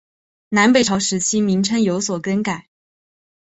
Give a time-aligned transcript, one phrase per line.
[0.49, 2.67] 南北朝时期名称有所更改。